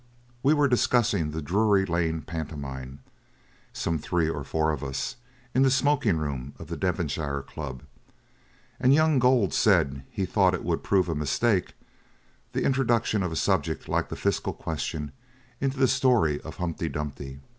"We 0.41 0.55
were 0.55 0.67
discussing 0.67 1.29
the 1.29 1.43
Drury 1.43 1.85
Lane 1.85 2.23
Pantomime—some 2.23 3.99
three 3.99 4.27
or 4.27 4.43
four 4.43 4.71
of 4.71 4.83
us—in 4.83 5.61
the 5.61 5.69
smoking 5.69 6.17
room 6.17 6.55
of 6.57 6.69
the 6.69 6.75
Devonshire 6.75 7.43
Club, 7.43 7.83
and 8.79 8.95
young 8.95 9.19
Gold 9.19 9.53
said 9.53 10.01
he 10.09 10.25
thought 10.25 10.55
it 10.55 10.63
would 10.65 10.81
prove 10.81 11.07
a 11.07 11.13
mistake, 11.13 11.75
the 12.51 12.63
introduction 12.63 13.21
of 13.21 13.31
a 13.31 13.35
subject 13.35 13.87
like 13.87 14.09
the 14.09 14.15
Fiscal 14.15 14.53
question 14.53 15.11
into 15.59 15.77
the 15.77 15.87
story 15.87 16.41
of 16.41 16.55
Humpty 16.55 16.89
Dumpty. 16.89 17.39